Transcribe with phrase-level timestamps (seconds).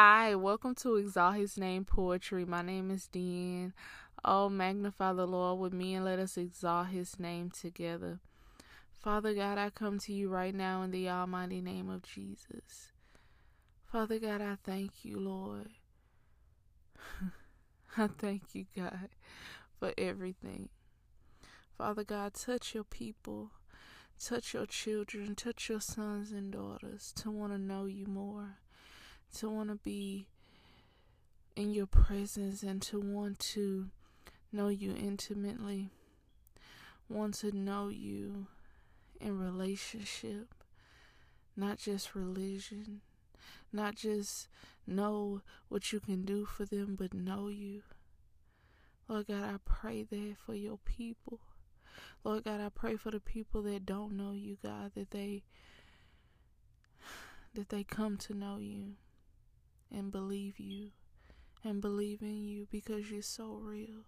[0.00, 2.44] Hi, welcome to Exalt His Name Poetry.
[2.44, 3.72] My name is Dean.
[4.24, 8.20] Oh, magnify the Lord with me and let us exalt His name together.
[8.92, 12.92] Father God, I come to you right now in the almighty name of Jesus.
[13.90, 15.70] Father God, I thank you, Lord.
[17.96, 19.08] I thank you, God,
[19.80, 20.68] for everything.
[21.76, 23.50] Father God, touch your people,
[24.24, 28.58] touch your children, touch your sons and daughters to want to know you more
[29.36, 30.26] to want to be
[31.56, 33.90] in your presence and to want to
[34.52, 35.90] know you intimately,
[37.08, 38.46] want to know you
[39.20, 40.54] in relationship,
[41.56, 43.00] not just religion,
[43.72, 44.48] not just
[44.86, 47.82] know what you can do for them, but know you.
[49.08, 51.40] Lord God, I pray that for your people.
[52.24, 55.42] Lord God, I pray for the people that don't know you, God, that they
[57.54, 58.94] that they come to know you
[59.94, 60.90] and believe you
[61.64, 64.04] and believe in you because you're so real.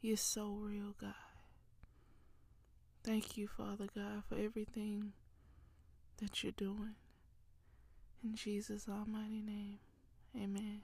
[0.00, 1.14] You're so real, God.
[3.04, 5.12] Thank you, Father God, for everything
[6.18, 6.94] that you're doing.
[8.22, 9.78] In Jesus' almighty name,
[10.36, 10.82] amen.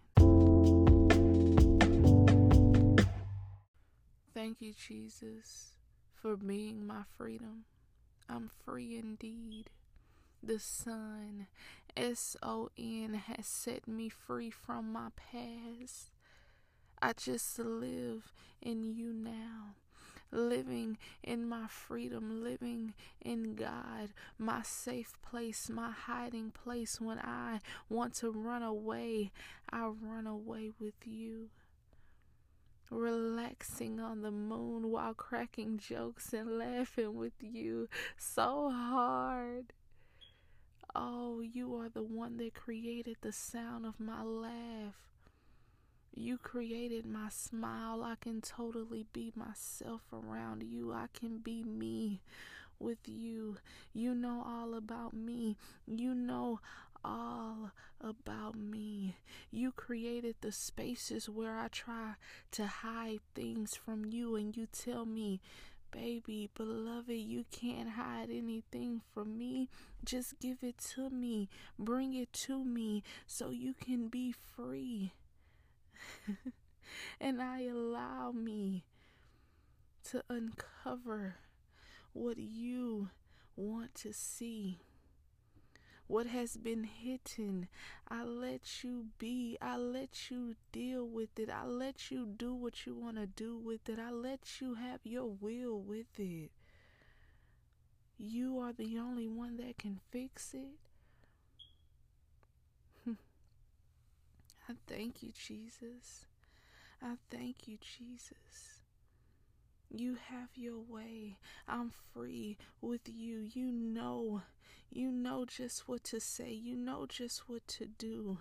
[4.34, 5.72] Thank you, Jesus,
[6.14, 7.64] for being my freedom.
[8.28, 9.70] I'm free indeed.
[10.42, 10.58] The
[11.96, 16.10] Son, has set me free from my past.
[17.00, 19.76] I just live in you now,
[20.30, 27.00] living in my freedom, living in God, my safe place, my hiding place.
[27.00, 29.32] When I want to run away,
[29.70, 31.50] I run away with you.
[32.90, 39.72] Relaxing on the moon while cracking jokes and laughing with you so hard.
[40.98, 44.94] Oh, you are the one that created the sound of my laugh.
[46.14, 48.02] You created my smile.
[48.02, 50.94] I can totally be myself around you.
[50.94, 52.22] I can be me
[52.78, 53.58] with you.
[53.92, 55.58] You know all about me.
[55.86, 56.60] You know
[57.04, 59.16] all about me.
[59.50, 62.14] You created the spaces where I try
[62.52, 65.42] to hide things from you, and you tell me
[65.96, 69.70] Baby, beloved, you can't hide anything from me.
[70.04, 71.48] Just give it to me.
[71.78, 75.14] Bring it to me so you can be free.
[77.20, 78.84] and I allow me
[80.10, 81.36] to uncover
[82.12, 83.08] what you
[83.56, 84.80] want to see
[86.08, 87.68] what has been hidden.
[88.08, 89.56] I let you be.
[89.60, 91.50] I let you deal with it.
[91.50, 93.98] I let you do what you want to do with it.
[93.98, 96.50] I let you have your will with it.
[98.18, 100.78] You are the only one that can fix it.
[104.68, 106.24] I thank you, Jesus.
[107.02, 108.85] I thank you, Jesus.
[109.90, 111.38] You have your way.
[111.68, 113.38] I'm free with you.
[113.52, 114.42] You know
[114.90, 118.38] you know just what to say, you know just what to do.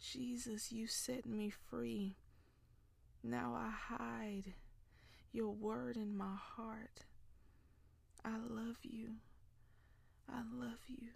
[0.00, 2.16] Jesus, you set me free.
[3.22, 4.54] Now I hide
[5.32, 7.04] your word in my heart.
[8.24, 9.14] I love you.
[10.28, 11.08] I love you.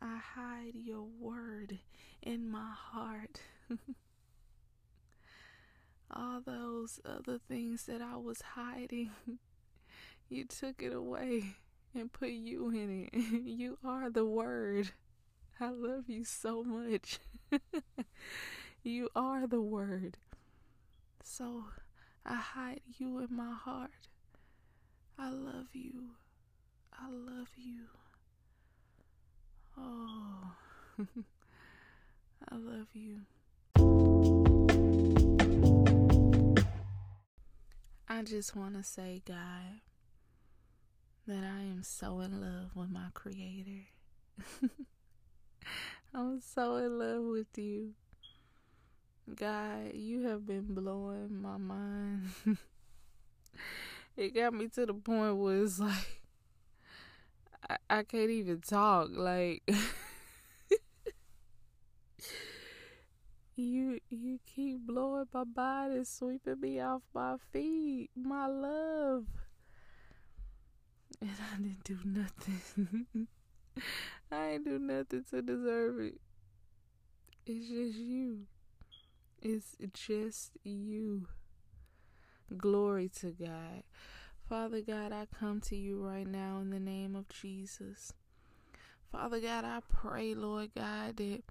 [0.00, 1.78] I hide your word
[2.22, 3.40] in my heart.
[6.10, 9.10] All those other things that I was hiding,
[10.28, 11.56] you took it away
[11.94, 13.14] and put you in it.
[13.56, 14.90] You are the word.
[15.60, 17.18] I love you so much.
[18.82, 20.18] you are the word.
[21.24, 21.64] So
[22.24, 24.08] I hide you in my heart.
[25.18, 26.10] I love you.
[26.92, 27.86] I love you.
[29.78, 30.52] Oh,
[32.50, 33.20] I love you.
[38.16, 39.82] I just want to say, God,
[41.26, 43.88] that I am so in love with my Creator.
[46.14, 47.90] I'm so in love with you.
[49.34, 52.30] God, you have been blowing my mind.
[54.16, 56.22] it got me to the point where it's like,
[57.68, 59.10] I, I can't even talk.
[59.12, 59.62] Like,
[63.56, 68.10] you you keep blowing my body, sweeping me off my feet.
[68.14, 69.26] My love
[71.20, 73.26] and I didn't do nothing.
[74.32, 76.20] I ain't do nothing to deserve it.
[77.46, 78.46] It's just you.
[79.40, 81.28] It's just you.
[82.56, 83.82] Glory to God.
[84.48, 88.12] Father God, I come to you right now in the name of Jesus.
[89.10, 91.42] Father God, I pray, Lord God, that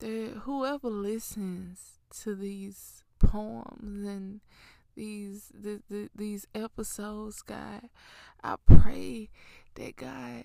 [0.00, 4.40] that whoever listens to these poems and
[4.96, 7.88] these the, the, these episodes, God,
[8.42, 9.30] I pray
[9.74, 10.44] that God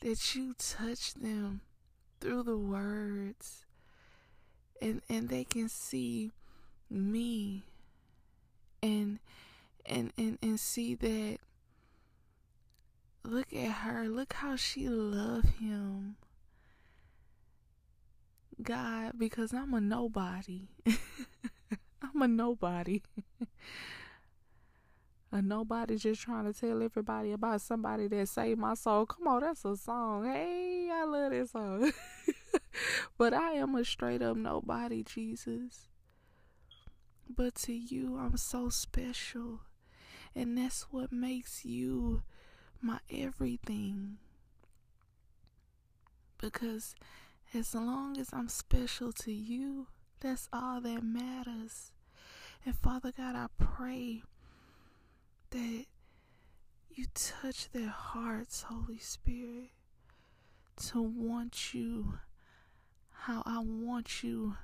[0.00, 1.60] that you touch them
[2.20, 3.64] through the words
[4.80, 6.32] and and they can see
[6.90, 7.64] me
[8.82, 9.18] and
[9.86, 11.38] and and and see that.
[13.24, 14.08] Look at her.
[14.08, 16.16] Look how she love him
[18.62, 20.68] god because i'm a nobody.
[22.02, 23.02] I'm a nobody.
[25.30, 29.04] A nobody just trying to tell everybody about somebody that saved my soul.
[29.04, 30.24] Come on that's a song.
[30.24, 31.92] Hey i love this song.
[33.18, 35.88] But i am a straight up nobody jesus.
[37.28, 39.60] But to you i'm so special.
[40.34, 42.22] And that's what makes you
[42.80, 44.16] my everything.
[46.38, 46.94] Because
[47.54, 49.86] as long as I'm special to you,
[50.20, 51.92] that's all that matters.
[52.64, 54.22] And Father God, I pray
[55.50, 55.84] that
[56.90, 59.70] you touch their hearts, Holy Spirit,
[60.88, 62.18] to want you
[63.12, 64.56] how I want you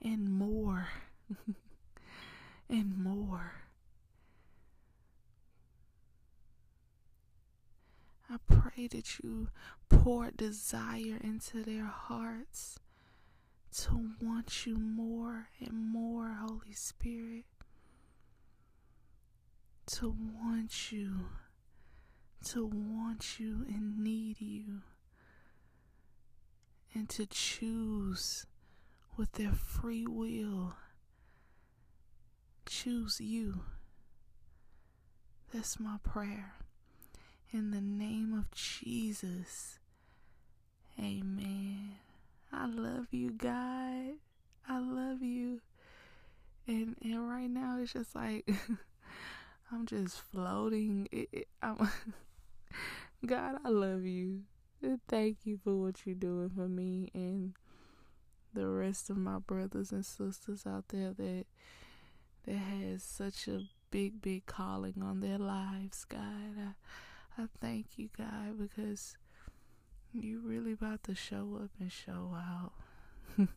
[0.00, 0.88] and more
[2.68, 3.52] and more.
[8.32, 9.48] I pray that you
[9.88, 12.78] pour desire into their hearts
[13.78, 17.44] to want you more and more, Holy Spirit.
[19.86, 21.26] To want you,
[22.44, 24.82] to want you and need you,
[26.94, 28.46] and to choose
[29.16, 30.74] with their free will.
[32.66, 33.62] Choose you.
[35.52, 36.54] That's my prayer.
[37.52, 39.80] In the name of Jesus.
[41.00, 41.96] Amen.
[42.52, 44.14] I love you, God.
[44.68, 45.60] I love you.
[46.68, 48.48] And and right now it's just like
[49.72, 51.08] I'm just floating.
[51.10, 51.90] It, it, I'm
[53.26, 54.42] God, I love you.
[55.08, 57.54] Thank you for what you're doing for me and
[58.54, 61.46] the rest of my brothers and sisters out there that
[62.46, 66.56] that has such a big, big calling on their lives, God.
[66.56, 66.72] I,
[67.38, 69.16] I thank you, God, because
[70.12, 72.72] you really about to show up and show out.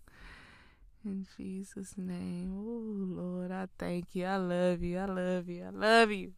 [1.06, 2.54] In Jesus' name.
[2.56, 4.26] Oh, Lord, I thank you.
[4.26, 5.00] I love you.
[5.00, 5.66] I love you.
[5.66, 6.34] I love you.